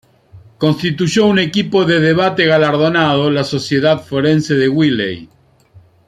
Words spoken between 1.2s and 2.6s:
un equipo de debate